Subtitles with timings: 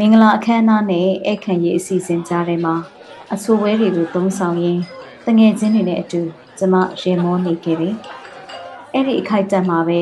[0.00, 2.74] မင်္ဂလာအခမ်းအနားနဲ့ဧည့်ခံရေးအစီအစဉ်ကြားထဲမှာ
[3.34, 4.82] အဆိုပွဲတွေကိုသုံးဆောင်ရင်း
[5.26, 6.20] တငယ်ချင်းတွေနဲ့အတူ
[6.58, 7.94] ကျမရေမောနေခဲ့တယ်။
[8.92, 10.00] အဲ့ဒီအခိုက်အတန့်မှာပဲ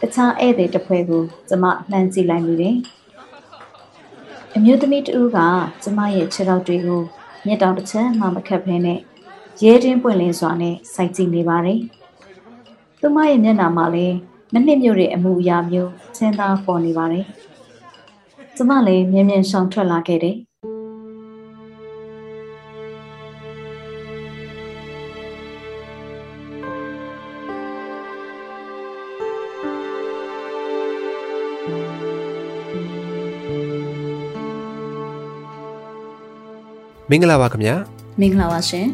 [0.00, 2.76] တခြားဧည့်သည်တစ်ဖွဲ့ကိုကျမလှမ်းကြည့်လိုက်မိတယ်။
[4.56, 5.38] အမျိုးသမီးတဦးက
[5.82, 7.02] ကျမရဲ့ခြေထောက်တွေကို
[7.46, 8.98] မျက်တောင်တစ်ချက်မှမခတ်ဖဲနဲ့
[9.62, 11.80] ရဲတင်းပွင့်လင်းစွာနဲ့စိုက်ကြည့်နေပါတယ်။
[13.00, 14.16] သူမရဲ့မျက်နှာမှာလည်း
[14.52, 17.26] မနှစ်မြို့တဲ့အမှုအရာမျိုးစင်သားပေါ်နေပါတယ်။
[18.56, 20.36] ကျမလည်းမြင်မြင်ရှောင်ထွက်လာခဲ့တယ်
[37.10, 37.76] မင်္ဂလာပါခင်ဗျာ
[38.20, 38.88] မင်္ဂလာပါရှင်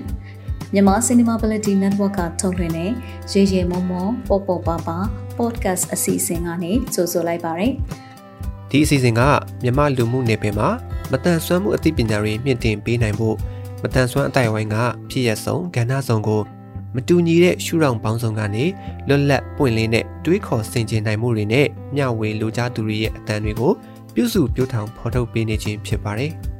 [0.72, 2.90] မြန်မာ Cinemability Network ကထုတ်လွှင့်တဲ့
[3.32, 4.98] ရေရေမုံမုံပေါ်ပေါ်ပါပါ
[5.38, 7.68] podcast အစီအစဉ်ကနေကြိုဆိုလိုက်ပါရစေ
[8.70, 9.20] ဒီအစီအစဉ်က
[9.62, 10.68] မြမလူမှုနယ်ပယ်မှာ
[11.10, 13.36] မတန်ဆွမ်းမှုအသိပညာတွေမြင့်တင်ပေးနိုင်ဖို့
[13.82, 14.76] မတန်ဆွမ်းအတိုင်းဝိုင်းက
[15.10, 16.42] ဖြစ်ရဆုံးကဏ္ဍဆောင်ကို
[16.94, 18.64] မတူညီတဲ့ရှုထောင့်ပေါင်းစုံကနေ
[19.08, 23.72] လွတ်လပ်ပွင့်လင်းတဲ့တွေးခေါ်ဆင်ခြင်နိုင်မှုတွေနဲ့မျှဝေလိုချသူတွေရဲ့အတန်တွေကို
[24.14, 26.32] ပြုစုပြောင်းထောင်ဖော်ထုတ်ပေးနေခြင်းဖြစ်ပါတယ်။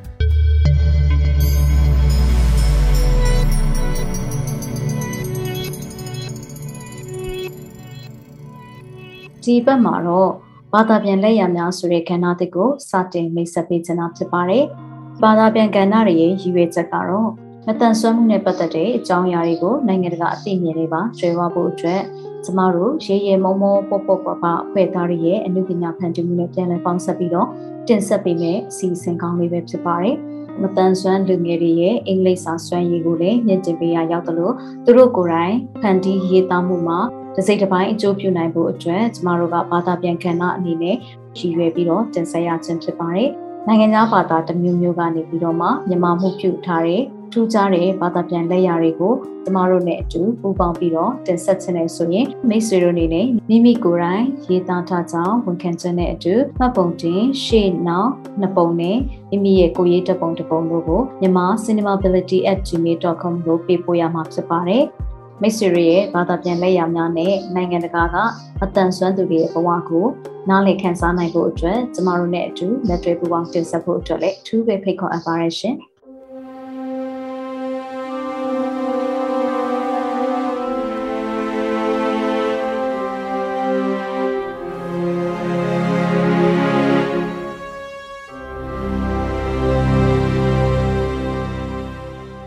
[9.43, 10.31] ဒီဘက်မှာတော့
[10.73, 14.63] ဘာသာပြန်လက်ရများဆိုတဲ့ကဏ္ဍတစ်ကိုစတင်မိတ်ဆက်ပေးချင်တာဖြစ်ပါတယ်။
[15.23, 17.29] ဘာသာပြန်ကဏ္ဍရဲ့ရည်ရွယ်ချက်ကတော့
[17.67, 22.01] မတန်ဆွမ်းမှုနဲ့ပတ်သက်တဲ့အကြောင်းအရာတွေကိုနိုင်ငံတကာအသိဉာဏ်တွေပါကျွဲဝဖို့အတွက်
[22.45, 27.47] ကျမတို့ရေရေမုံမုံပေါ့ပေါ့ပါပါအဖွဲ့သားတွေရဲ့အမှုပညာဖန်တီးမှုနဲ့ပြန်လည်ပေါင်းစပ်ပြီးတော့
[27.87, 30.15] တင်ဆက်ပေးမယ့်အစီအစဉ်ကောင်းလေးပဲဖြစ်ပါတယ်။
[30.61, 34.53] မတန်ဆွမ်းလူငယ်တွေရဲ့အင်္ဂလိပ်စာစွမ်းရည်ကိုလည်းမြင့်တင်ပေးရရောက်တယ်လို့
[34.85, 36.99] သူတို့ကိုယ်တိုင်ဖန်တီးရေးသားမှုမှာ
[37.35, 40.95] တစိမ့်တစ်ပိုင်းအကျိုးပြုနိုင်ဖို့အတွက်ကျမတို့ကဘာသာပြန်ခန္ဓာအနေနဲ့
[41.37, 43.29] ရည်ရွယ်ပြီးတော့တင်ဆက်ရခြင်းဖြစ်ပါတယ်။
[43.67, 49.13] နိုင်ငံခြားဘာသာတစ်မျိုးမျိုးကနေပြီးတော့မှမြန်မာမှုပြုထားတဲ့ထူးခြားတဲ့ဘာသာပြန်လက်ရာတွေကို
[49.45, 58.97] ကျမတို့နဲ့အတူပူးပေါင်းပြီးတော့တင်ဆက်ခြင်းနဲ့ဆိုရင်မိတ်ဆွေတို့အနေနဲ့မိမိကိုယ်တိုင်ရေးသားထားကြောင်းဝန်ခံချက်နဲ့အတူမှတ်ပုံတင်ရှေ့နောက်နှစ်ပုံနဲ့
[59.29, 64.85] မိမိရဲ့ကိုယ်ရေးတပုံတစ်ပုံတို့ကိုမြန်မာ cinemability@gmail.com ကိုပေးပို့ရမှာဖြစ်ပါတယ်။
[65.43, 68.15] မိတ်ဆွေတွေရဲ့ဘာသာပြန်လက်ရာများနဲ့နိုင်ငံတကာက
[68.63, 70.05] အတန်ဆွမ်းသူတွေရဲ့ဘဝကို
[70.49, 75.75] နားလည်ခန်းစားနိုင်ဖို့အတွက်ကျမတို့နဲ့အတူလက်တွဲပူးပေါင်းတင်ဆက်ဖို့အတွက်လည်းအထူးပဲဖိတ်ခေါ်အပ်ပါရရှင်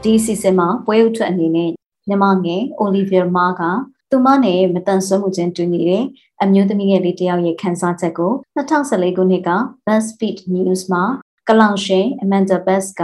[0.02, 3.60] ဒီစီစဉ်မှာပွဲဥထွက်အနေနဲ့ မြမငယ် Olivia Ma က
[4.10, 6.04] သူမနဲ့မတန်ဆွမ်းမှုချင်းတူနေတဲ့
[6.42, 9.50] အမျိုးသမီးငယ်လေးတယောက်ရဲ့ခန်းစားချက်ကို2014ခုနှစ်က
[9.86, 11.02] BuzzFeed News မှာ
[11.48, 13.02] ကလောင်ရှင် Amanda Best က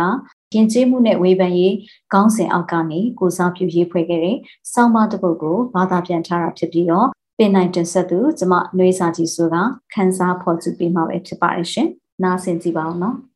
[0.55, 1.75] ရင်ကျေးမှုနဲ့ဝေဖန်ရေး
[2.13, 4.37] ခေါင်းစဉ်အောက်ကနေကိုစားပြုရေးဖွဲ့ခဲ့တဲ့
[4.73, 9.57] စောင်းမတစ်ပုဒ်ကိုဘာသာပြန်ထားတာဖြစ်ပြီးတော့ပင်နိုင်တင်ဆက်သူကျမနှွေးစာကြီးဆိုက
[9.95, 11.89] ခန်းစားဖော်ကျူပေးမှာပဲဖြစ်ပါတယ်ရှင်။
[12.23, 13.17] နားဆင်ကြည့်ပါဦးနော်။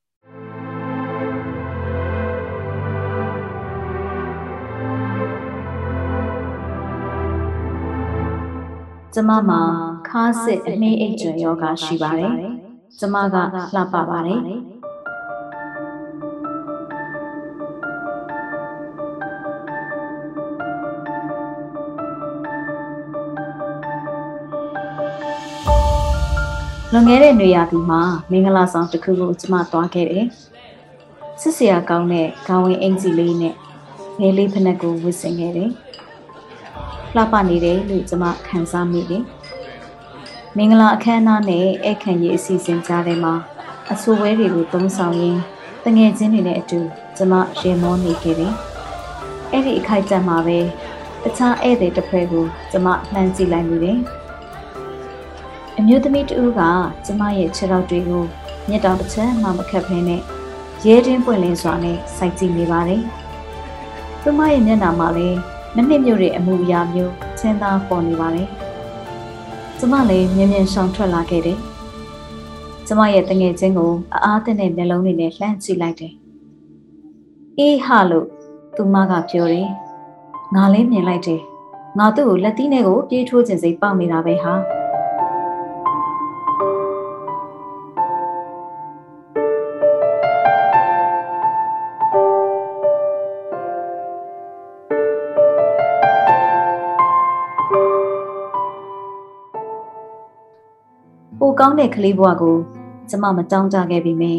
[9.17, 9.61] ကျမမှာ
[10.09, 12.33] ခါးစစ်အနှင်းအိတ်ကျွံယောဂရှိပါတယ်။
[12.99, 13.37] ကျမက
[13.75, 14.41] လှပပါတယ်။
[26.93, 30.27] လွန်ခဲ့တဲ့နေရာဒီမှာမင်္ဂလာဆောင်တစ်ခုကိုကျမသွားခဲ့တယ်။
[31.41, 33.55] စစ်စရာကောင်းတဲ့ခေါင်းဝင်အင်ဂျီလေးနဲ့
[34.21, 35.71] ငယ်လေးဖနက်ကိုဝတ်ဆင်ခဲ့တယ်။
[37.17, 39.23] လှပနေတယ်လို့ကျွန်မခံစားမိတယ်။
[40.57, 43.35] မင်္ဂလာအခမ်းအနားနဲ့ဧည့်ခံရေးအစီအစဉ်ကြားထဲမှာ
[43.93, 45.41] အဆိုပွဲတွေကိုသုံးဆောင်ရင်း
[45.85, 46.81] တငယ်ချင်းတွေနဲ့အတူ
[47.17, 48.53] ကျွန်မရေမောနေခဲ့တယ်။
[49.53, 50.59] အဲ့ဒီအခိုက်အတန့်မှာပဲ
[51.23, 53.99] တခြားဧည့်သည်တစ်ဖွဲ့ကိုကျွန်မလှမ်းကြည့်လိုက်မိတယ်။
[55.79, 56.61] အမျိုးသမီးတဦးက
[57.05, 58.23] ကျွန်မရဲ့ခြေထောက်တွေကို
[58.69, 60.21] မျက်တောင်တစ်ချက်မှမခတ်ဖဲနဲ့
[60.87, 63.03] ရဲတင်းပွင့်လင်းစွာနဲ့စိုက်ကြည့်နေပါတယ်။
[64.23, 65.39] သူမရဲ့မျက်နှာမှာလည်း
[65.77, 68.49] မနှစ်မြို့တဲ့အမှုအရာမျိုးချင်းသားပေါ်နေပါတယ်။
[69.79, 71.59] ကျမလည်းမြင်မြင်ရှောင်ထွက်လာခဲ့တယ်။
[72.87, 73.93] ကျမရဲ့တငယ်ချင်းကို
[74.25, 76.13] အားအသင့်တဲ့နှလုံးတွေနဲ့လှမ်းကြည့်လိုက်တယ်။
[77.59, 78.27] အေးဟာလို့
[78.77, 79.69] သူမကပြောတယ်
[80.55, 81.41] ငါလည်းမြင်လိုက်တယ်
[81.99, 84.55] ငါသူ့ကိုလက်သီးနဲ့ကိုပြေးထိုးခြင်းစိတ်ပေါက်နေတာပဲဟာ
[101.39, 102.57] ပိုကောင်းတဲ့ကလေးဘဝကို
[103.11, 104.33] ကျမမတောင်းတခဲ့ပြီမေ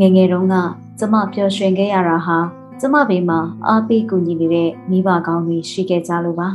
[0.00, 0.54] ငငယ်တုန်းက
[0.98, 2.38] ကျမပျော်ရွှင်ခဲ့ရတာဟာ
[2.80, 6.48] ကျမဘေးမှာအားပေးကူညီနေတဲ့မိဘကောင်းတွေရှိခဲ့ကြလို့ပါ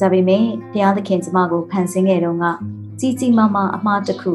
[0.00, 2.46] ဒါပေမဲ့ဘုရားသခင်ကျမကိုဖန်ဆင်းခဲ့တုန်းက
[3.00, 4.32] ကြီးကြီးမားမားအမှားတစ်ခု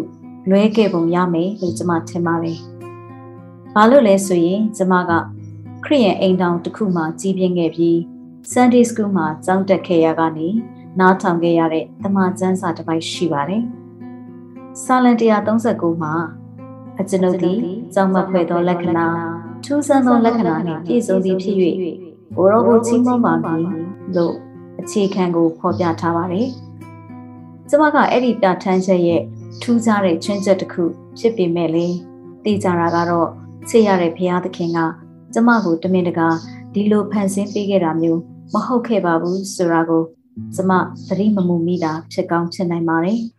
[0.49, 2.59] လွဲခဲ့ပုံရမယ်လို့ကျမထင်ပါတယ်
[3.73, 5.11] ဘာလို့လဲဆိုရင်ကျမက
[5.85, 7.97] ခရိယန်အိမ်တောင်တစ်ခုမှာကြီးပြင်းခဲ့ပြီး
[8.51, 10.47] Sunday School မှာကျောင်းတက်ခဲ့ရကနေ
[10.99, 13.63] နားထောင်ခဲ့ရတဲ့တမန်ကျမ်းစာတစ်ပိုက်ရှိပါတယ်
[14.83, 15.11] စာလံ
[15.57, 16.13] 139မှာ
[16.99, 17.57] အကျွန်ုပ်သည်
[17.93, 19.07] ကြောင့်မဖွယ်သောလက္ခဏာ
[19.65, 21.55] ထူးဆန်းသောလက္ခဏာနှင့်ပြည့်စုံသည်ဖြစ်၍
[22.35, 23.67] ဘိုးတော်ကိုချီးမွမ်းပါမည်
[24.15, 24.35] လို့
[24.79, 26.47] အခြေခံကိုဖော်ပြထားပါတယ်။
[27.69, 29.21] ကျမကအဲ့ဒီပြဋ္ဌာန်းချက်ရဲ့
[29.61, 30.83] ထူးခြားတဲ့ချင်းချက်တစ်ခု
[31.19, 31.87] ဖြစ်ပေမဲ့လေ
[32.43, 33.29] သိကြတာကတော့
[33.69, 34.79] ချစ်ရတဲ့ဘုရားသခင်က
[35.33, 36.29] ကျမကိုတမင်တကာ
[36.73, 38.21] ဒီလိုဖန်ဆင်းပေးခဲ့တာမျိုး
[38.53, 40.03] မဟုတ်ခဲ့ပါဘူးဆိုတာကို
[40.55, 40.71] ကျမ
[41.07, 43.21] သတိမမူမိတာဖြစ်ကောင်းဖြစ်နိုင်ပါတယ်။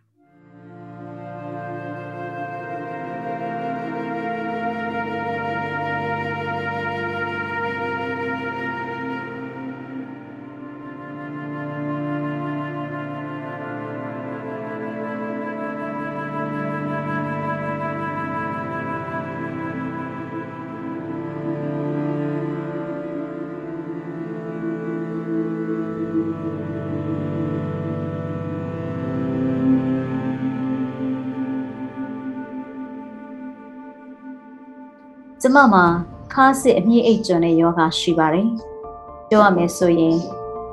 [35.55, 35.85] မမှာ
[36.33, 38.49] ခါးစစ်အမြင့်အိတ်ကျွန်းတဲ့ယောဂရှိပါတယ်။
[39.29, 40.17] ပြောရမယ်ဆိုရင်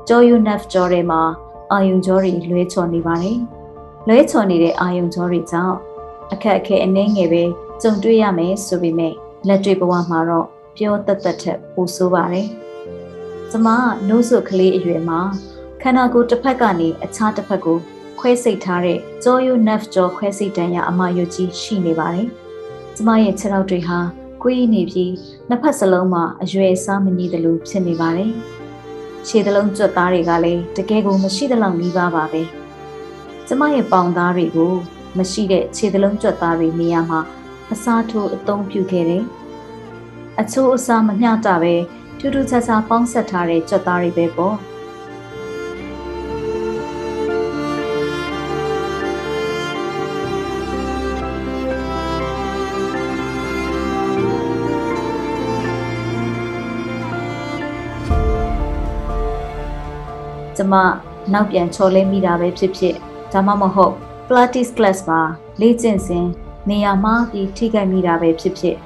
[0.09, 1.21] ကြောယူနက်ကြောတွေမှာ
[1.73, 3.39] အာယုံကြောတွေလွဲချော်နေပါတယ်။
[4.09, 5.77] လွဲချော်နေတဲ့အာယုံကြောတွေကြောင့်
[6.33, 7.43] အခက်အခဲအနှဲငယ်ပဲ
[7.83, 9.15] ကြုံတွေ့ရမယ်ဆိုပေမဲ့
[9.49, 10.47] လက်တွေ့ဘဝမှာတော့
[10.77, 12.47] ပြောတတ်တတ်ထက်ပိုဆိုးပါတယ်။
[13.51, 13.69] ကျမ
[14.09, 15.21] နိုးစုကလေးအရွယ်မှာ
[15.83, 17.79] ခန္ဓာကိုယ်တစ်ဖက်ကနေအခြားတစ်ဖက်ကို
[18.19, 22.29] ခွဲစိတ်ထားတဲ့ကြောယူနက်ကြောခွဲစိတ်တန်းရအမယုတ်ကြီးရှိနေပါတယ်။
[22.97, 24.01] ကျမရဲ့ခြေထောက်တွေဟာ
[24.43, 25.13] ကွေးနေပြီး
[25.49, 28.33] နှစ်ဖက်စလုံးမှာအရွယ်အစားမညီသလိုဖြစ်နေပါတယ်။
[29.27, 32.43] ခြေသလုံးကြွက်သားတွေကလည်းတကယ်ကိုမရှိသလောက်နီးပါးပါပဲ။
[33.47, 34.73] ကျမရဲ့ပေါင်သားတွေကို
[35.19, 37.21] မရှိတဲ့ခြေသလုံးကြွက်သားတွေနေရာမှာ
[37.73, 39.25] အစားထိုးအသုံးပြုခဲ့တယ်။
[40.41, 41.75] အချိုးအစားမမျှတပဲ
[42.19, 44.57] ထူးထူးခြားခြားပေါင်းဆက်ထားတဲ့ကြွက်သားတွေပဲပေါ့။
[60.59, 60.75] ကျမ
[61.33, 62.95] နောက်ပြန်ချော်လဲမိတာပဲဖြစ်ဖြစ်
[63.33, 63.95] ဒါမှမဟုတ်
[64.27, 65.21] Pilates class မှာ
[65.61, 66.27] လေ့ကျင့်စဉ်
[66.69, 68.77] နေရာမှာပြီးထိခိုက်မိတာပဲဖြစ်ဖြစ်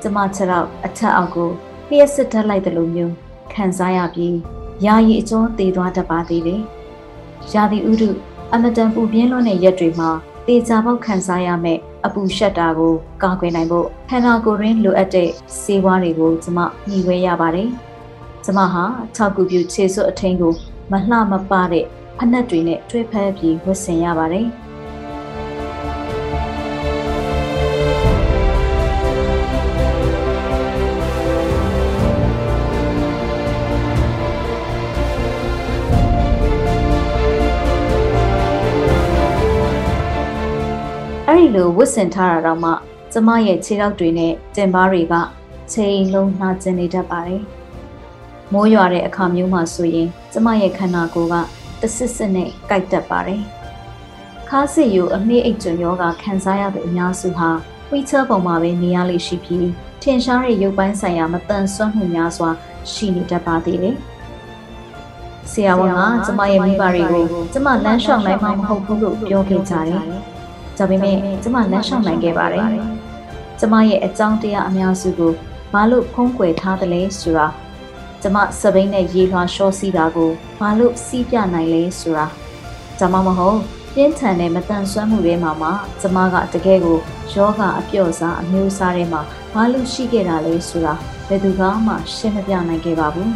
[0.00, 1.50] ကျမခြေတော့အထက်အောက်ကို
[1.88, 3.14] လျှက်စစ်တက်လိုက်တယ်လို့မျိုး
[3.52, 4.36] ခံစားရပြီး
[4.84, 6.62] ယာယီအကျော်တည်သွားတတ်ပါသေးတယ်။
[7.52, 8.10] ရာသီဥတု
[8.54, 10.10] အမတန်ပူပြင်းလွန်းတဲ့ရက်တွေမှာ
[10.46, 15.28] တေချာပေါက်ခံစားရမယ့်အပူရှက်တာကိုကာကွယ်နိုင်ဖို့ခန္ဓာကိုယ်ရင်းလိုအပ်တဲ့
[15.60, 16.58] ဆေးဝါးတွေကိုကျမ
[16.88, 17.68] ညှိဝဲရပါတယ်။
[18.44, 18.84] ကျမဟာ
[19.16, 20.54] ၆ခုပြခြေစွပ်အထင်းကို
[20.92, 21.84] မလှမပတဲ့
[22.16, 24.48] ဖက်နှက်တွေနဲ့ထွေးဖက်ပြီးဝတ်ဆင်ရပါတယ်။
[41.28, 42.70] အဲ့ဒီလိုဝတ်ဆင်ထားတာတော့မှ
[43.12, 45.14] ကျမရဲ့ခြေထောက်တွေနဲ့တင်ပါးတွေက
[45.72, 47.42] ချိန်လုံးနှာကျင်နေတတ်ပါတယ်။
[48.52, 51.34] မိုးရွာတဲ့အခါမျိုးမှာဆိုရင်ကျမရဲ့ခန္ဓာကိုယ်က
[51.80, 53.42] တဆစ်စစ်နဲ့ကြိုက်တတ်ပါတယ်။
[54.48, 57.50] ခါးစစ်ယူအမေးအိတ်ကျွံယောဂခံစားရတဲ့အများစုဟာ
[57.90, 59.68] ဝီချာပုံမှာပဲနေရလိရှိပြီး
[60.02, 62.50] ထင်ရှားတဲ့ရုပ်ပိုင်းဆိုင်ရာမတန်ဆွမ်းမှုများစွာ
[62.92, 63.96] ရှိနေတတ်ပါသေးတယ်။
[65.50, 70.02] ဆရာဝန်ကကျမရဲ့မိဘတွေကိုကျမလမ်းလျှောက်နိုင်မှာမဟုတ်ဘူးလို့ပြောခဲ့ကြတယ်။
[70.78, 72.66] ဒါပေမဲ့ကျမလမ်းလျှောက်နိုင်ခဲ့ပါတယ်။
[73.60, 75.32] ကျမရဲ့အကြောင်းတရားအများစုကို
[75.72, 77.46] ဘာလို့ဖုံးကွယ်ထားသလဲဆိုတာ
[78.22, 82.26] ကျမစပိန်နဲ့ရေလွှာရှော့စီးတာကိုဘာလို့စီးပြနိုင်လဲဆိုတာ
[82.98, 83.58] ဒါမှမဟုတ်
[83.94, 85.70] ပြင်းထန်တဲ့မတန်ဆွမ်းမှုတွေမှာမှ
[86.00, 86.98] ကျမကတကယ်ကို
[87.32, 89.20] ယောဂအပြော့စားအမျိုးအစားတွေမှာ
[89.52, 90.94] ဘာလို့ရှိခဲ့တာလဲဆိုတာ
[91.28, 93.32] ဘယ်သူကမှရှင်းမပြနိုင်ခဲ့ပါဘူး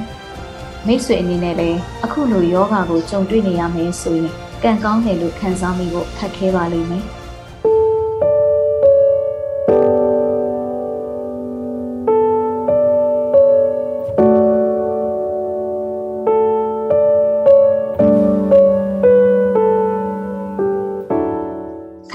[0.87, 4.31] မိတ်ဆွေအနေနဲ့လည်းအခုလိုယောဂကိုကြုံတွေ့နေရမယ်ဆိုရင်
[4.63, 7.05] ကံကောင်းတယ်လို့ခံစားမိဖို့ခက်ခဲပါလိမ့်မယ်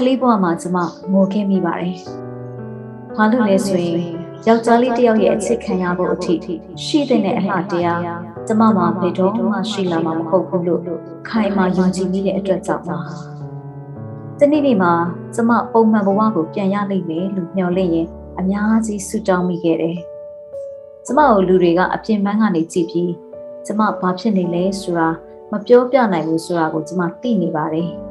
[0.08, 0.76] လေးဘဝမှာကျမ
[1.12, 1.96] ငိုခဲ့မိပါတယ်။
[3.16, 3.98] ဘာလို့လဲဆိုရင်
[4.46, 6.34] ယောက်ျားလေးတစ်ယောက်ရဲ့အချစ်ခံရဖို့အထိ
[6.84, 8.00] ရှိတဲ့အလှတရား
[8.46, 10.82] ကျမမှာဘယ်တော့မှရှိလာမှာမဟုတ်ဘူးလို့
[11.28, 12.98] ခိုင်မာယုံကြည်မိတဲ့အတွက်ကြောင့်ပါ။
[14.38, 14.92] ဒီနေ့ဒီမှာ
[15.34, 18.06] ကျမပုံမှန်ဘဝကိုပြန်ရလိမ့်မယ်လို့မျှော်လင့်ရင်
[18.38, 19.98] အများကြီးဆုတောင်းမိခဲ့တယ်။
[21.06, 23.12] ကျမကိုလူတွေကအပြင်ပန်းကနေကြည့်ပြီး
[23.66, 25.08] ကျမဘာဖြစ်နေလဲဆိုတာ
[25.50, 27.90] မပြောပြနိုင်ဘူးဆိုတာကိုကျမသိနေပါတယ်။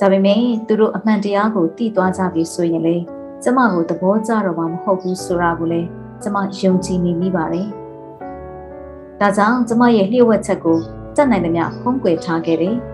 [0.00, 2.96] ဒါပေမဲ့သူတို့အမှန်တရားကိုသိသွားကြပြီဆိုရင်လေ
[3.42, 5.88] ကျမကိုသဘောကျတော့မှမဟုတ်ဘူးဆိုတာကိုလည်း
[6.22, 7.68] ကျမယုံကြည်နေမိပါတယ်။
[9.20, 10.78] ဒါကြောင့်ကျမရဲ့လျှို့ဝှက်ချက်ကို
[11.16, 12.76] တတ်နိုင်သမျှဖုံးကွယ်ထားခဲ့တယ်။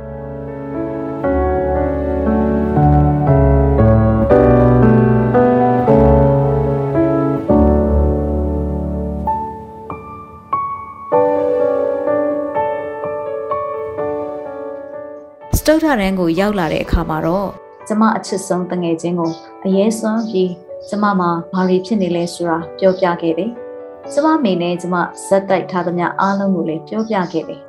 [15.76, 17.48] တုထရန်ကိုရောက်လာတဲ့အခါမှာတော့
[17.88, 19.32] ကျမအချစ်ဆုံးတငယ်ချင်းကို
[19.64, 20.50] အရေးစွမ်းပြီး
[20.88, 23.50] ကျမမှာဘာတွေဖြစ်နေလဲဆိုတာပြောပြခဲ့တယ်။
[24.12, 24.94] ကျမမိနဲ့ကျမ
[25.26, 27.60] ဇက်တိုက်ထားသမျှအားလုံးကိုလည်းပြောပြခဲ့တယ်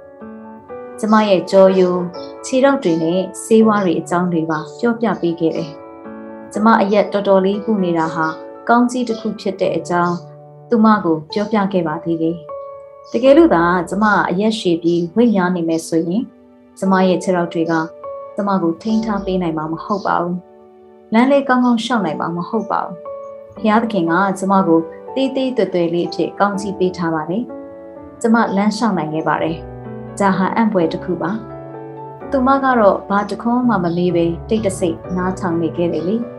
[0.99, 1.93] ။ကျမရဲ့ကြောယုံ
[2.45, 5.69] ခြေထောက်တွေနဲ့ဆေးဝါးတွေအကြောင်းတွေပါပြောပြပေးခဲ့တယ်။
[6.53, 8.25] ကျမအရက်တော်တော်လေးပူနေတာဟာ
[8.69, 10.15] ကောင်းကြီးတစ်ခုဖြစ်တဲ့အကြောင်း
[10.69, 12.35] သူမကိုပြောပြခဲ့ပါသေးတယ်။
[13.11, 16.23] တကယ်လို့သာကျမအရက်ရှည်ပြီးဝိညာဉ်နေမယ်ဆိုရင်
[16.79, 17.73] ကျမရဲ့ခြေထောက်တွေက
[18.37, 20.35] ကျမကိုထိန်းထားပေးနိုင်မှာမဟုတ်ပါဘူး။
[21.13, 22.95] လမ်းလေးကောင်းကောင်းရှောက်နိုင်မှာမဟုတ်ပါဘူး။
[23.57, 24.79] ဘုရားသခင်ကကျမကို
[25.15, 27.43] တေးသေးတွေ့တွေ့လေးအဖြစ်ကောင်းချီးပေးထားပါတယ်။
[28.21, 29.57] ကျမလမ်းရှောက်နိုင်ခဲ့ပါတယ်။
[30.19, 31.31] ဒါဟာအံ့ဖွယ်တစ်ခုပါ။
[32.31, 36.17] သူမကတော့ဘာတခွန်းမှမမေးပဲတိတ်တဆိတ်နားထောင်နေခဲ့တယ်လေ။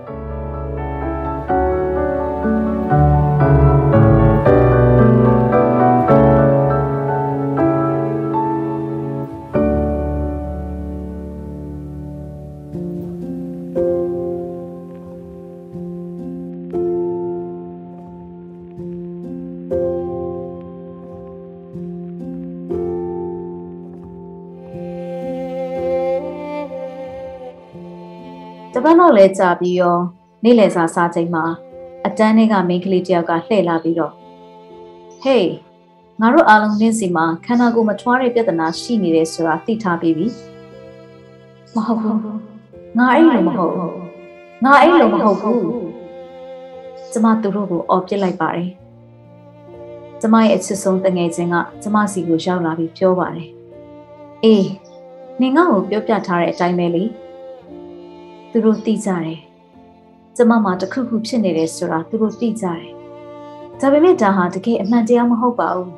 [29.19, 29.99] လောက်လဲကြာပြီးရော
[30.45, 31.45] နေ့လယ်စာစားချိန်မှာ
[32.07, 34.13] အတန်းထဲကမိန်းကလေးတယောက်ကလှည့်လာပြီးတော့
[35.23, 35.49] ဟေး
[36.21, 40.27] ငါတို့အားလုံးနင်းစီမှာခန္ဓာကိုယ်မထွားတဲ့ပြဿနာရှိနေတယ်ဆိုတာသိထားပြီးပြီ
[41.75, 42.19] မဟုတ်ဘူး
[42.99, 43.97] ငါအဲ့လိုမဟုတ်ဘူး
[44.65, 45.63] ငါအဲ့လိုမဟုတ်ဘူး
[47.13, 48.71] ကျမသူတို့ကိုအော်ပြစ်လိုက်ပါတယ်
[50.21, 53.49] ကျမရဲ့အချစ်ဆုံးတငယ်ချင်းကကျမစီကိုရောက်လာပြီးပြောပါတယ်
[54.45, 54.69] အေး
[55.41, 57.05] နင်ငါ့ကိုပြောပြထားတဲ့အတိုင်းပဲလေ
[58.51, 59.39] သူတို့သိကြတယ်
[60.37, 62.83] ကျမမှာတခုခုဖြစ်နေတယ်ဆိုတာသူတို့သိကြတယ်
[63.81, 65.93] ဒါပေမဲ့ဒါဟာတကယ်အမှန်တရားမဟုတ်ပါဘူး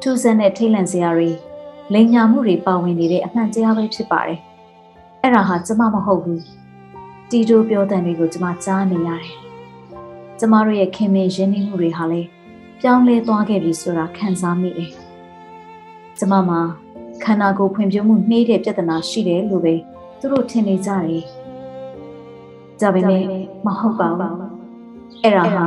[0.00, 1.30] ထူးဆန်းတဲ့ထိတ်လန့်စရာတွေ
[1.92, 4.40] လိန်ညာမှုတွေပါဝင်နေတဲ့အမှန်တရားပဲဖြစ်ပါတယ်
[5.22, 6.42] အဲ့ဒါဟာကျမမဟုတ်ဘူး
[7.30, 9.36] တီတိုပြောတဲ့တွေကိုကျမကြားနေရတယ်
[10.38, 12.28] ကျမတို့ရဲ့ခင်မင်ရင်းနှီးမှုတွေဟာလည်း
[12.80, 14.90] ပြောင်းလဲသွားခဲ့ပြီဆိုတာခံစားမိတယ်
[16.18, 16.60] ကျမမှာ
[17.24, 19.74] ခန္ဓာကိုယ်ဖွံ့ဖြိုးမှုနှေးတဲ့ပြဿနာရှိတယ်လို့ပဲ
[20.18, 21.24] သူတို့ထင်နေကြတယ်
[22.80, 23.22] ဒါပေမဲ့
[23.66, 24.34] မဟုတ်ပါဘူး
[25.22, 25.64] အဲ့ဒါဟာ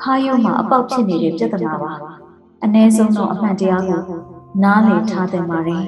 [0.00, 1.92] ခါယုံမှာအပေါက်ဖြစ်နေတဲ့ပြဿနာပါ
[2.64, 4.00] အ ਨੇ ဆုံးတော့အမှန်တရားကို
[4.62, 5.82] နားလည်ထားတဲ့ပါတယ်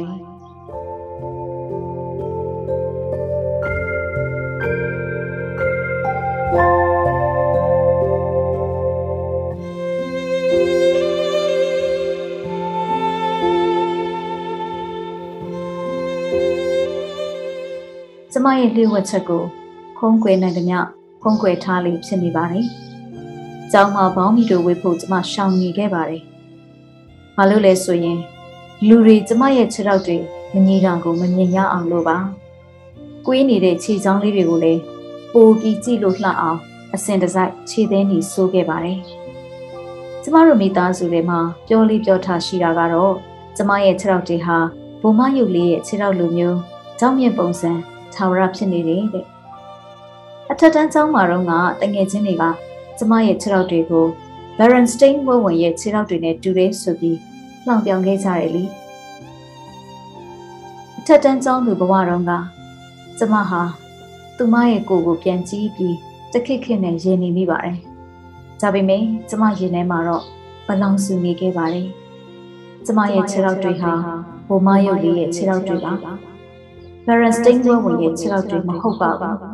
[18.33, 19.45] ကျမရဲ့လျှို့ဝှက်ချက်ကို
[19.97, 20.79] ဖုံးကွယ်နိုင်သမျှ
[21.23, 22.67] ဖုံးကွယ်ထားလေးဖြစ်နေပါတယ်။
[23.73, 26.23] ကျောင်းမှာဘောင်းမီတို့ဝေးဖို့ကျမရှောင်နေခဲ့ပါတယ်။
[27.37, 28.19] ဘာလို့လဲဆိုရင်
[28.89, 30.17] လူတွေကျမရဲ့ခြေထောက်တွေ
[30.53, 32.17] မညီတာကိုမမြင်ရအောင်လို့ပါ။
[33.27, 34.81] ကွေးနေတဲ့ခြေချောင်းလေးတွေကိုလည်း
[35.33, 36.59] ပိုပြီးကြည့်လို့လှအောင်
[36.95, 38.99] အစင်တစိုက်ခြေသေးနေဆိုးခဲ့ပါတယ်။
[40.23, 43.15] ကျမတို့မိသားစုတွေမှာပြောလေးပြောထားရှိတာကတော့
[43.57, 44.57] ကျမရဲ့ခြေထောက်တွေဟာ
[45.01, 46.59] ဘုံမယုတ်လေးရဲ့ခြေထောက်လိုမျိုး
[46.99, 47.71] ကြောင်းမြင့်ပုံစံ
[48.15, 49.34] ထာဝရဖြစ်နေတယ်တဲ့
[50.53, 52.45] အထက်တန်းကျောင်းမှာတော့ကတငယ်ချင်းတွေက
[52.99, 54.07] ကျမရဲ့ခြေထောက်တွေကို
[54.59, 57.19] Berenstein ဝဝင်ရဲ့ခြေထောက်တွေနဲ့တူတယ်ဆိုပြီး
[57.67, 58.65] လှောင်ပြောင်ခဲ့ကြတယ်လी
[60.99, 62.33] အထက်တန်းကျောင်းသူဘဝတော့က
[63.19, 63.63] ကျမဟာ
[64.37, 65.97] သူမရဲ့ကိုယ်ကိုပြန်ကြည့်ပြီး
[66.33, 67.79] တခစ်ခစ်နဲ့ရင်နေမိပါတယ်။
[68.61, 70.25] ဒါပေမဲ့ကျမရင်ထဲမှာတော့
[70.67, 71.89] ဘလောင်ဆူနေခဲ့ပါတယ်။
[72.87, 73.93] ကျမရဲ့ခြေထောက်တွေဟာ
[74.49, 75.93] ဘိုမရုပ်လေးရဲ့ခြေထောက်တွေပါ။
[77.07, 79.54] Berenstein ဝဝင်ရဲ့ခြေထောက်တွေမဟုတ်ပါဘူး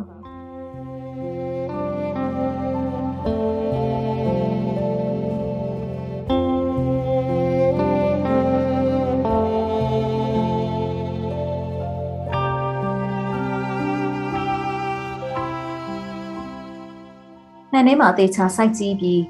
[17.87, 19.21] ထဲမှာတေချာစိုက်ကြည့်ပြီး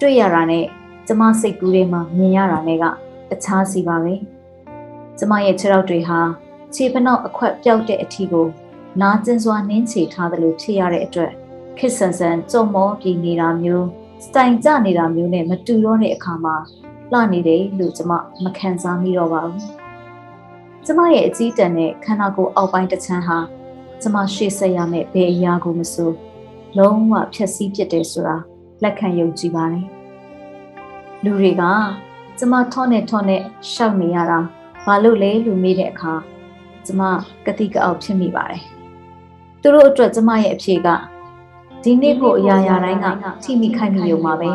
[0.00, 0.64] တွေ့ရတာနဲ့
[1.06, 2.84] ကျမစိတ်ကူးထဲမှာမြင်ရတာနဲ့က
[3.30, 4.14] တခြားစီပါပဲ
[5.18, 6.20] ကျမရဲ့ခြေထောက်တွေဟာ
[6.74, 8.46] ခြေဖနောက်အခွက်ပြောက်တဲ့အထီကို
[9.00, 11.32] နာကျင်စွာနင်းချေထားသလိုဖြစ်ရတဲ့အတွက်
[11.78, 13.86] ခစ်ဆန်ဆန်ကြုံမောပြီးနေတာမျိုး
[14.24, 16.56] စတိုင်ကျနေတာမျိုးနဲ့မတူတော့တဲ့အခါမှာ
[17.12, 18.12] လှနေတယ်လို့ကျမ
[18.44, 19.62] မခံစားမိတော့ပါဘူး
[20.86, 23.38] ကျမရဲ့အကြီးတန်းနဲ့ခန္ဓာကိုယ်အောက်ပိုင်းတစ်ချမ်းဟာ
[24.02, 26.10] ကျမရှေ့ဆက်ရမယ့်ဘယ်အရာကိုမဆို
[26.76, 28.36] လုံးဝဖျက်ဆီးပစ်တယ်ဆိုတာ
[28.82, 29.86] လက်ခံယုံကြည်ပါတယ်
[31.24, 31.62] လူတွေက
[32.38, 33.40] ကျမထောနဲ့ထောနဲ့
[33.72, 34.38] ရှောက်နေရတာ
[34.84, 36.14] ဘာလို့လဲလို့မေးတဲ့အခါ
[36.86, 37.02] ကျမ
[37.46, 38.62] ကတိကအောက်ဖြစ်မိပါတယ်
[39.62, 40.88] သူတို့အတွက်ကျမရဲ့အဖြေက
[41.82, 43.06] ဒီနေ့ကိုအရာရာတိုင်းက
[43.42, 44.48] ထိမိခိုက်မိရုံပါပဲ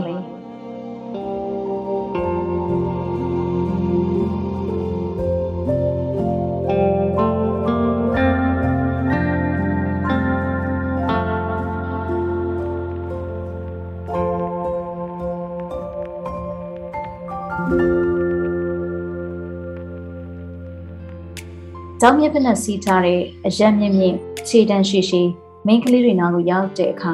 [22.05, 24.15] ကျောင်းမြက်ဖက်နဲ့စီးထားတဲ့အရက်မြင့်မြင့်
[24.47, 25.21] ခြေတန်းရှိရှိ
[25.65, 27.13] မိန်းကလေးတွေနာကိုရောက်တဲ့အခါ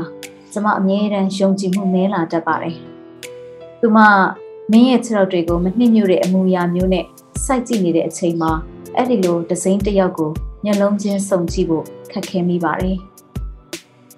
[0.52, 2.76] ကျမအမြဲတမ်းယုံကြည်မှုမဲလာတတ်ပါတယ်။
[3.80, 3.98] သူမ
[4.72, 7.06] မင်းရဲ့ခြေထောက်တွေကိုမနှိမ့်ညွတဲ့အမူအရာမျိုးနဲ့
[7.46, 8.52] စိုက်ကြည့်နေတဲ့အချိန်မှာ
[8.96, 10.32] အဲ့ဒီလိုဒစိမ့်တစ်ယောက်ကို
[10.64, 12.98] မျက်လုံးချင်းစုံကြည့်ဖို့ခက်ခဲမိပါတယ်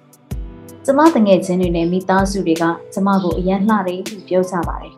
[0.84, 4.94] ။ကျမတငယ်ချင်းတွေနဲ့မိသားစုတွေကကျမကိုအယံလှတယ်လို့ပြောကြပါတယ်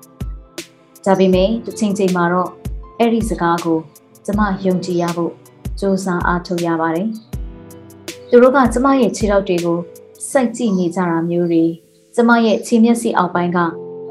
[1.05, 2.51] ။ဒါပေမဲ့တစ်ချိန်ချိန်မှာတော့
[2.99, 3.79] အဲ့ဒီစကားကို
[4.27, 5.44] ကျမယုံကြည်ရဖို့
[5.79, 7.09] စူးစမ်းအားထုတ်ရပါတယ်။
[8.31, 9.79] သူတို့ကကျမရဲ့ခြေထောက်တွေကို
[10.31, 11.65] စိုက်ကြည့်နေကြတာမျိုးတွေ
[12.15, 13.59] ကျမရဲ့ခြေမျက်စိအောက်ပိုင်းက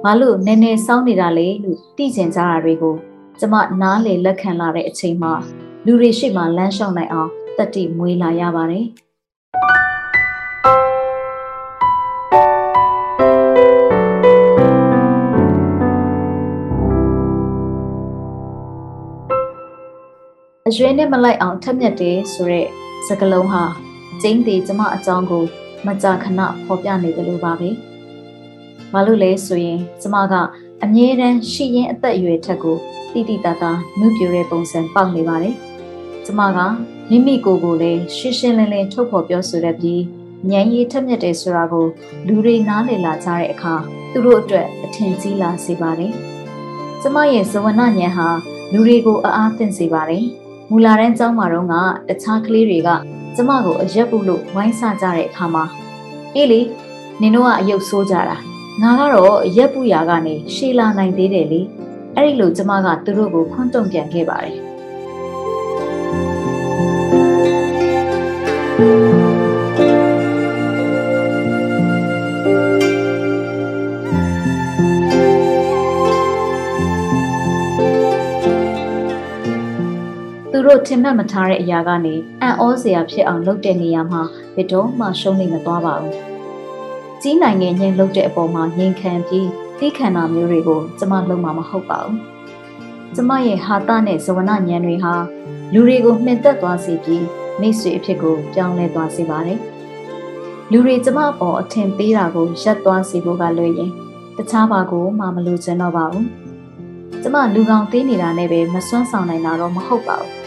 [0.03, 2.95] ဘာလို့နည်းနည်းစောင်းနေတာလဲလို့သိကျင်ကြတာတွေကို
[3.39, 5.33] ကျမနားလေလက်ခံလာတဲ့အချိန်မှာ
[5.85, 8.85] လူတွေရှိမှလမ်းလျှောက်နိုင်အောင်တတိမွေးလာရပါတယ်။
[20.69, 22.67] အရွယ်နဲ့မလိုက်အောင်ထက်မြက်တယ်ဆိုတဲ့
[23.07, 23.63] စကားလုံးဟာ
[24.21, 25.43] ကျင်းသေးကျမအကြောင်းကို
[25.85, 27.69] မကြာခဏဖော်ပြနေတယ်လို့ပါပဲ။
[28.91, 30.33] ဘာလို့လဲဆိုရင်ကျမက
[30.83, 32.77] အမြဲတမ်းရှိရင်အသက်အရွယ်ထက်ကို
[33.13, 35.55] တိတိတသားနှုတ်ပြတဲ့ပုံစံပေါက်နေပါတယ်။
[36.25, 36.59] ကျမက
[37.09, 40.01] မိမိကိုယ်ကိုလည်းရှင်းရှင်းလင်းလင်းထုတ်ဖော်ပြောဆိုရပြီး
[40.51, 41.85] ဉာဏ်ရည်ထက်မြက်တယ်ဆိုတာကို
[42.27, 43.73] လူတွေနားလည်လာကြတဲ့အခါ
[44.11, 46.13] သူတို့အတွက်အထင်ကြီးလာစေပါတယ်။
[47.01, 48.27] ကျမရဲ့ဇဝနဉာဏ်ဟာ
[48.71, 50.25] လူတွေကိုအအားသင့်စေပါတယ်။
[50.75, 51.73] မူလာတန်းကျောင်းမှာတော့က
[52.09, 52.89] တခြားကလေးတွေက
[53.35, 55.63] ကျမကိုအရက်ပုလို့ဝိုင်းဆကြတဲ့အခါမှာ
[56.35, 56.61] အေးလေ
[57.21, 58.37] နင်တို့ကအယုတ်ဆိုးကြတာ
[58.81, 61.61] ငါကတော့အရက်ပူရာကနေရှေးလာနိုင်သေးတယ်လေ
[62.15, 64.55] အဲ့ဒီလိုကျမကသူတို့ကိုခွန်းတုံပြန်ခဲ့ပါတယ်
[80.75, 84.21] တို့ထင်မှတ်မထားတဲ့အရာကနေအံ့ဩစရာဖြစ်အောင်လုပ်တဲ့နေရာမှာ
[84.55, 86.13] ဘယ်တော့မှရှုံးနေမသွားပါဘူး။
[87.21, 92.15] ကြီးနိုင်ငံငင်းလုပ်တဲ့အပေါ်မှာငြိမ်ခံပြီးသိခံတာမျိုးတွေကိုကျမလုံးမှာမဟုတ်ပါဘူး။
[93.15, 95.13] ကျမရဲ့ဟာတနဲ့ဇဝနဉာဏ်တွေဟာ
[95.73, 97.25] လူတွေကိုမှင်သက်သွားစေပြီး
[97.59, 99.59] မိတ်ဆွေအဖြစ်ကိုပြောင်းလဲသွားစေပါတယ်။
[100.71, 103.91] လူတွေကျမအပေါ်အထင်သေးတာကိုရပ်သွားစေဖို့ကလွယ်ရင်
[104.37, 106.25] တခြားဘာကိုမှမလိုချင်တော့ပါဘူး။
[107.21, 110.42] ကျမလူကောင်သေးနေတာနဲ့ပဲမစွမ်းဆောင်နိုင်တာတော့မဟုတ်ပါဘူး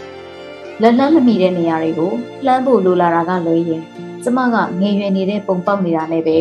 [0.82, 2.12] လက်လန်းမမီတဲ့နေရာတွေကို
[2.46, 3.82] လှမ်းဖို့လိုလာတာကလွဲရင်
[4.22, 6.36] ကျမကငယ်ရွယ်နေတဲ့ပုံပေါက်နေတာနဲ့ပဲ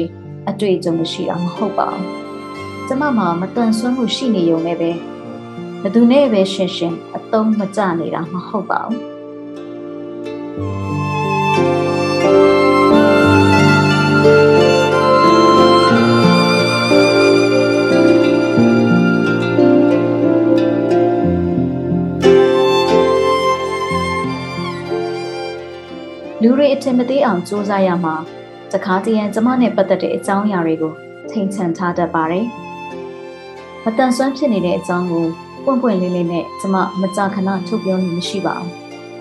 [0.50, 2.06] အတွေ့အကြုံမရှိတာမဟုတ်ပါဘူး
[2.88, 4.92] ကျမမှာမတန်ဆွမ်းမှုရှိနေုံနဲ့ပဲ
[5.84, 9.00] ဘသူနဲ့ပဲရှင်ရှင်အသုံးမကျနေတာမဟုတ်ပါဘူး
[26.48, 28.16] လူတွေအထင်မသေးအောင်စူးစမ်းရမှာ
[28.72, 30.94] တခါတည်းရန်ကျမနဲ့ပတ်သက်တဲ့အကြောင်းအရာတွေကို
[31.30, 32.46] ထိန်ချန်ထားတတ်ပါတယ်။
[33.84, 35.26] မတန်ဆွမ်းဖြစ်နေတဲ့အကြောင်းကို
[35.64, 38.70] ပွင့်ပွင့်လင်းလင်းနဲ့ကျမမကြာခဏထုတ်ပြောလို့မရှိပါဘူး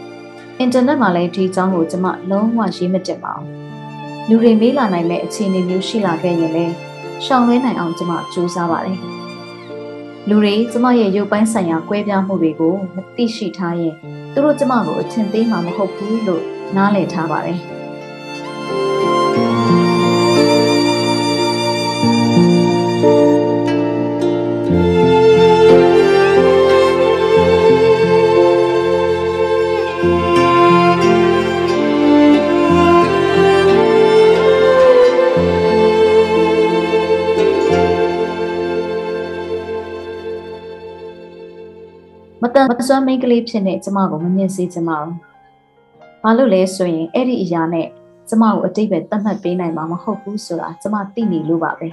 [0.58, 3.48] ။အင်တာနက်မှာလည်းဒီအကြောင်းကိုကျမလုံးဝရေးမတက်ပါဘူး။
[4.28, 6.74] လူတွေမေးလာနိုင်မဲ့အခြေအနေမျိုးရှိလာခဲ့ရင်လည်း
[7.24, 8.98] ရှောင်လွှဲနိုင်အောင်ကျမစူးစမ်းပါတယ်။
[10.28, 13.94] လူတွေကျမရဲ့ရုပ်ပိုင်းဆိုင်ရာကွဲပြားမှုတွေကိုမသိရှိထားရင်
[14.32, 17.58] သူတို့ကျမကိုအထင်သေးမှာမဟုတ်ဘူးလို့ နားလည်ထားပါတယ်
[42.42, 45.33] မတန်မစွမ်းမိန်းကလေးဖြစ်နေကျမကိုမမြင်စေချင်ပါဘူး
[46.26, 47.86] ဘာလို့လဲဆိုရင်အဲ့ဒီအရာနဲ့
[48.28, 51.88] ကျမကိုအတိတ်ပဲတတ်မှတ်ပေးနိုင်မှာမဟုတ်ဘူးဆိုတာကျမသိနေလို့ပါပဲ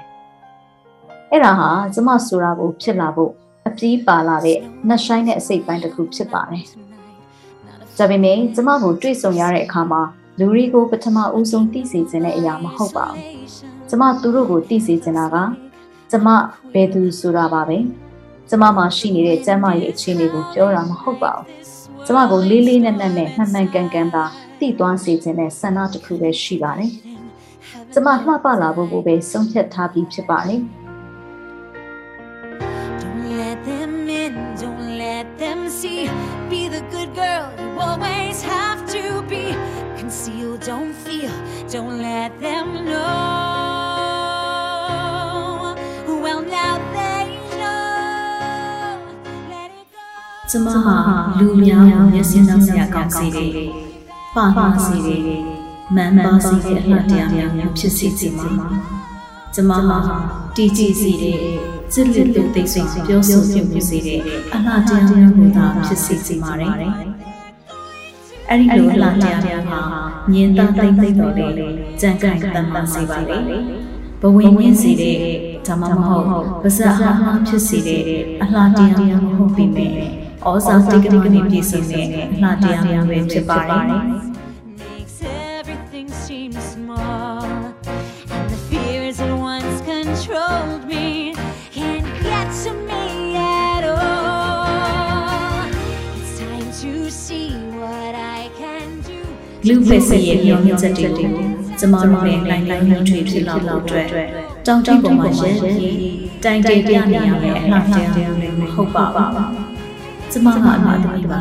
[1.32, 3.32] ။အဲ့ဒါဟာကျမဆိုတာကိုဖြစ်လာဖို့
[3.68, 6.66] အပြေးပါလာတဲ့နှက်ဆိုင်တဲ့အစိတ်ပိုင်းတစ်ခုဖြစ်ပါတယ်။
[7.98, 10.02] ဒါပေမဲ့ကျမကိုတွေ့ဆုံရတဲ့အခါမှာ
[10.40, 13.24] လူရီကိုပထမဦးဆုံးသိစေခြင်းတဲ့အရာမဟုတ်ပါဘူး။
[13.90, 15.36] ကျမသူတို့ကိုသိစေချင်တာက
[16.12, 16.28] ကျမ
[16.74, 17.78] ဘယ်သူဆိုတာပါပဲ။
[18.50, 21.46] ကျမမှာရှိနေတဲ့ကျမ်းမာရေးအခြေအနေကိုပြောတာမဟုတ်ပါဘူး။
[22.06, 24.24] ကျမကိုလေးလေးနက်နက်နဲ့မှန်မှန်ကန်ကန်သာ
[24.60, 26.92] သိသွားစေခြင်းနဲ့ဆန္ဒတစ်ခုပဲရှိပါတယ်။
[27.94, 30.62] ကျမလှပလာဖို့ကိုပဲဆုံးဖြတ်ထားပြီးဖြစ်ပါတယ်။
[35.42, 36.08] them see.
[36.50, 39.56] Be the good girl you always have to be.
[39.98, 41.34] Conceal, don't feel,
[41.68, 43.41] don't let them know.
[50.54, 50.96] ကျမဟာ
[51.40, 53.52] လူများကိုမျက်စိနှောက်စရာကောင်းစေတယ်။
[54.36, 55.22] ပါပါစေတယ်။
[55.96, 58.50] မန်ပါစေတဲ့အလှတရားများများဖြစ်စေချင်မှာ။
[59.54, 59.98] ကျမဟာ
[60.56, 61.38] တည်ကြည်စေတဲ့
[61.94, 64.20] စစ်လက်လူသိစိတ်ပြောဆိုပြုမှုစေတဲ့
[64.54, 66.74] အလှတရားများကိုသာဖြစ်စေချင်ပါတယ်။
[68.50, 69.82] အဲ့ဒီလိုအလှတရားများဟာ
[70.32, 71.48] မြင်သာသိသိတော်လေ
[72.02, 73.38] ကြံ့ကြံ့တန်ပန်စေပါလေ။
[74.22, 75.18] ဘဝင်မြင့်စေတဲ့
[75.68, 78.02] ဒါမှမဟုတ်ပါဇက်ဟာဟာဖြစ်စေတဲ့
[78.42, 82.10] အလှတရားများမဟုတ်ပြီမဲ့ ဩဇာတိတ်တိတ်ကနေပြည့်စုံတဲ့အ
[82.42, 83.86] လှတရားများပဲဖြစ်ပါတယ်
[84.82, 85.18] Makes
[85.58, 87.44] everything seem small.
[88.36, 91.08] And the fears that once controlled me
[91.78, 93.04] can't get to me
[93.68, 95.66] at all.
[96.20, 97.50] It's time to see
[97.82, 99.20] what I can do.
[99.68, 101.30] လူဖက်စီရဲ့မျှော်လင့်ချက်တွေကို
[101.80, 104.08] ကျမတို့နဲ့နိုင်နိုင်နှွှထွေဖြစ်လာဖို့အတွက်
[104.68, 105.98] တောင်းတပေါ်မှာရဲပြီး
[106.44, 108.26] တိုင်တေပြနေရမယ်အလှတရားတွေ
[108.60, 109.71] မဟုတ်ပါဘူး
[110.32, 111.40] ကျမကအမှားသမီးပါ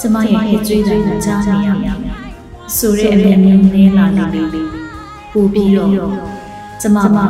[0.00, 1.96] ကျမရဲ့ဟစ်ကြွေးတွေကြားနေရမယ်
[2.76, 4.62] ဆိုတဲ့အမြင်မျိုးနဲ့လာနေပြီ
[5.32, 5.90] ပို့ပြီးတော့
[6.80, 7.24] ကျမပါ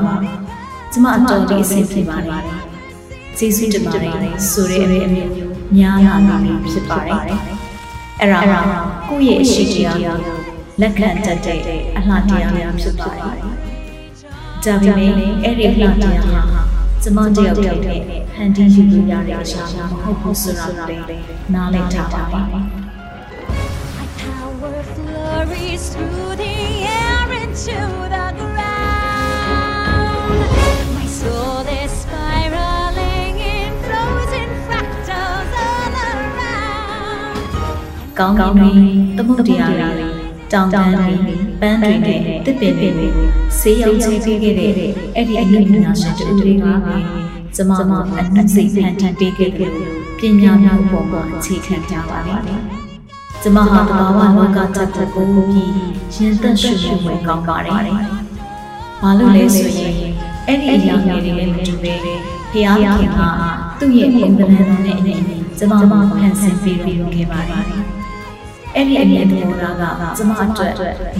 [0.92, 2.42] ကျမအတော်လေးအဆင်ပြေပါတယ်
[3.38, 7.18] ကျေးဇူးတင်ပါတယ်ဆိုတဲ့အမြင်မျိုးများလာနေပြီဖြစ်ပါတယ်
[8.20, 8.40] အဲ့ဒါ
[9.08, 10.38] ကိုယ့်ရဲ့အရှိတရားကို
[10.80, 11.60] လက်ခံတတ်တဲ့
[11.96, 13.34] အလှတရားများဖြစ်ပါတယ်။
[14.64, 16.63] ဒါပေမဲ့အဲ့ဒီအလှတရားဟာ
[17.03, 21.05] ကျမတယောက်တည်းနဲ့ဟန်တီးယူလို့ရတဲ့အရာမဟုတ်ဘူးဆိုတာလည်း
[21.53, 22.41] နားလည်ထားပါပါ
[23.97, 26.55] My power flurries through the
[27.01, 27.77] air into
[28.15, 30.39] the ground.
[30.97, 37.37] My soul is spiraling in frozen fractals all around.
[38.17, 38.71] ။ကောင်းကောင်းတွေ
[39.17, 40.09] သမုတ်တရားတွေ
[40.53, 41.09] တောင်တန်းတွေ
[41.61, 42.89] ပန်းတွေနဲ့တစ်ပင်တွေ
[43.66, 44.70] ဆေးရုံချင်းပေးခဲ့တဲ့
[45.16, 46.66] အဲ့ဒီအနုပညာရှင်တူတွေက
[47.56, 49.72] ကျမမအနက်စိတ်ဖန်တီးပေးခဲ့တယ်
[50.18, 52.34] ပညာများအပေါ်မှာအခြေခံကြပါလေ။
[53.42, 55.72] ကျမဟာတဘာဝလောကတတ်တဲ့ပုံပြီး
[56.14, 57.74] ရင်သက်ရှုမှုဝယ်ကောင်းပါတယ်။
[59.02, 59.94] ဘာလို့လဲဆိုရင်
[60.46, 61.94] အဲ့ဒီအရာတွေလည်းမတူပဲ။
[62.50, 63.20] ဖျားခင်က
[63.78, 65.14] သူ့ရဲ့ပုံသဏ္ဍာန်နဲ့အညီ
[65.58, 67.64] ကျမမဖန်ဆင်းပေးလို့ခဲ့ပါတယ်။
[68.76, 70.72] အဲ့ဒီအမြင်သဘောထားကကျမအတွက်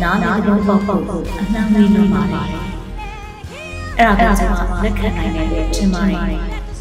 [0.03, 2.47] နားနားသဘောပေါက်ဖို့အနှံ့ဝေးလို့ပါတယ်။
[3.99, 6.19] အဲ့ဒါကကျမလက်ခံနိုင်တယ်လို့ထင်ပါတယ်။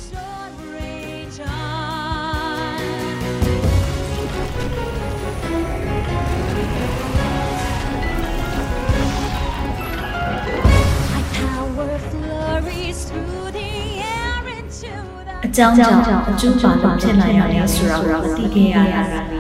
[0.06, 2.78] Sword rage on.
[11.14, 13.72] My power flurries through the
[14.16, 14.92] air into
[15.28, 15.96] the အကြောင်းကြောင့်
[16.30, 19.33] အကျိုးပါလို့ဖြစ်လာရတယ်ဆိုတာကိုသိခဲ့ရတာ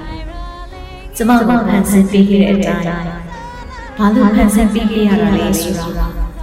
[1.17, 2.85] ကျမကဖန်ဆင်းပေးခဲ့တဲ့အတိုင်း
[3.97, 5.85] ဘာလို့ဖန်ဆင်းပေးခဲ့ရတာလဲဆိုတာ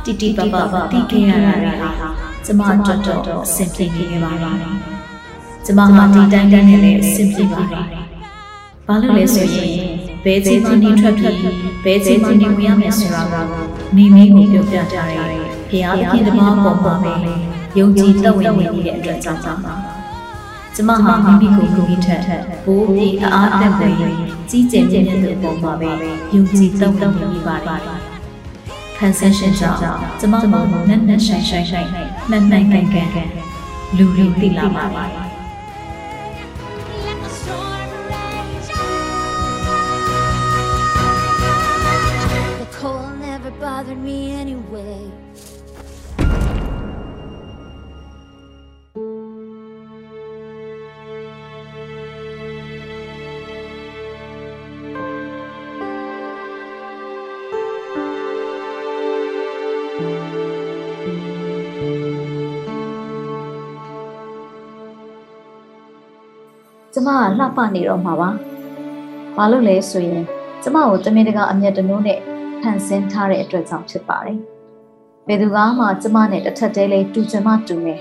[0.04, 0.54] တိတိပပ
[0.92, 1.90] သိခဲ့ရတာတွေဟာ
[2.44, 4.56] ကျမအတွက်တော့အဆင်ပြေနေခဲ့ပါတယ်
[5.64, 7.86] ကျမဟာဒီတိုင်းတိုင်းနဲ့လည်းအဆင်ပြေပါတယ်
[8.86, 9.70] ဘာလို့လဲဆိုရင်
[10.24, 11.36] ဘယ်ချိန်မှနေထွက်ပြီး
[11.84, 13.34] ဘယ်ချိန်မှနေဝင်ရမယ်ဆိုတာက
[13.96, 15.20] မိမိကိုပြောပြထားတယ်
[15.70, 17.14] ဘုရားသခင်တမန်ပေါ်မှာပဲ
[17.78, 19.54] ယုံကြည်သက်ဝင်နေတဲ့အတွက်ကြောင့်ပါ
[20.80, 22.20] ကျမဟာမိမိကိုမိမိထက်
[22.64, 23.94] ဘိုးပြီးအားအသက်ဝင်
[24.50, 25.90] ကြီးကျယ်ပြည့်မြတ်တဲ့အပေါ်မှာပဲ
[26.34, 27.80] ယုံကြည်သက်ဝင်နေပါတယ်
[28.98, 29.78] ခံဆက်ရှင်ကြောင့်
[30.20, 31.88] ကျမမနက်နက်ဆိုင်ဆိုင်ဆိုင်
[32.30, 33.30] မှန်မှန်ကန်ကန်
[33.96, 35.29] လူလူသိလာပါတယ်
[67.06, 68.30] မကလှပနေတော့မှာပါ
[69.36, 70.24] ဘာလို့လဲဆိုရင်
[70.62, 72.18] ကျမကိုတမင်တကာအမျက်တနိုးနဲ့
[72.60, 74.38] ဖန်ဆင်းထားတဲ့အတွက်ကြောင့်ဖြစ်ပါတယ်
[75.26, 78.00] ဘယ်သူကမှကျမနဲ့တစ်ထပ်တည်းလေးတူချင်မှတူမယ်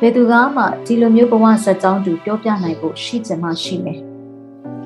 [0.00, 4.00] ဘယ်သူကမှဒီလိုမျိုးဘဝဇာတ်ကြောင်းတူပြောပြနိုင်ဖို့ရှိချင်မှရှိမယ်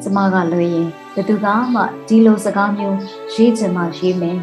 [0.03, 2.99] ကျမကလွေရင်ဘယ်သူကမှဒီလိုစကားမျိုး
[3.35, 4.38] ရေးချင်မှရေးမယ်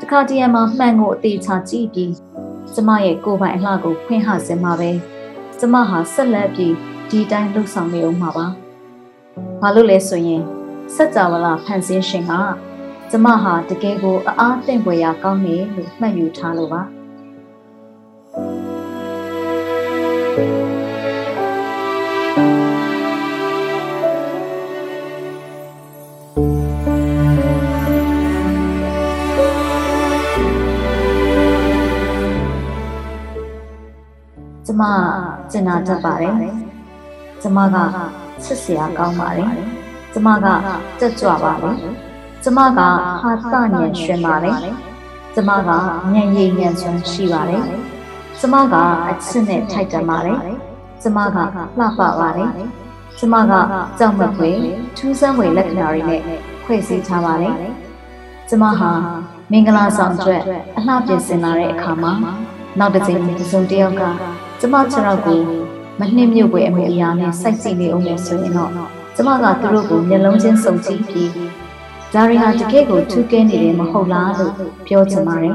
[0.00, 2.14] တခါတည်းမှာမှန်ကိုအသေးချာကြည့်ပြီး
[2.74, 4.90] ကျမရဲ့ကိုယ်ပိုင်အလှကိုဖွင့်ဟစင်မှာပဲ
[5.58, 6.74] ကျမဟာဆက်လက်ပြီး
[7.10, 8.46] ဒီတိုင်းလှုပ်ဆောင်နေအောင်မှာပါ
[9.60, 10.42] ဘာလို့လဲဆိုရင်
[10.94, 12.32] စัจ java လာဖန်ဆင်းရှင်က
[13.10, 16.82] ကျမဟာတကယ်ကိုအအားသင့်ပွေရာကောင်းတယ်လို့မှတ်ယူထားလို့ပါ
[34.66, 34.82] ကျမ
[35.50, 36.69] ကျင်နာတတ်ပါတယ်
[37.42, 37.76] ကျမက
[38.42, 39.50] ချစ်စရာကောင်းပါတယ်
[40.12, 40.46] ကျမက
[41.00, 41.72] တက်ကြွပါလေ
[42.42, 44.50] ကျမကဟာသညံရှင်ပါလေ
[45.34, 45.70] ကျမက
[46.14, 47.56] ညံရည်ညံစွမ်းရှိပါလေ
[48.38, 48.74] ကျမက
[49.08, 50.34] အချစ်နဲ့ထိုက်တန်ပါလေ
[51.02, 52.44] ကျမကလှပပါလေ
[53.18, 53.52] ကျမက
[53.98, 54.50] ကြောက်မခွေ
[54.96, 56.22] ထူးဆန်းဝေလက္ခဏာတွေနဲ့
[56.64, 57.50] ဖွဲ့စည်းထားပါလေ
[58.48, 58.90] ကျမဟာ
[59.52, 60.42] မင်္ဂလာဆောင်အတွက်
[60.76, 62.12] အလှပြင်ဆင်လာတဲ့အခါမှာ
[62.78, 64.02] နောက်တစ်ချိန်တစ်စုံတစ်ယောက်က
[64.60, 65.40] ကျမခြေထောက်ကို
[66.00, 68.70] မနှိမ့်မြုပ်ွယ်အမှုအရာနဲ့စိုက်ကြည့်နေအောင်လို့ဆိုရင်တော့
[69.16, 71.30] ကျမကသူတို့ကိုမျက်လုံးချင်းစုံကြည့်ပြီး
[72.14, 74.54] ဒါရီဟာတကယ့်ကိုထူးကဲနေတယ်မဟုတ်လားလို့
[74.86, 75.54] ပြောချင်ပါတယ်